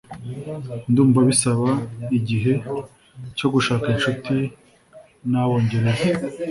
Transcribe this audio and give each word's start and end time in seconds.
Ndumva 0.89 1.19
bisaba 1.29 1.69
igihe 2.17 2.53
cyo 3.37 3.47
gushaka 3.53 3.85
inshuti 3.93 4.35
nabongereza 5.31 6.25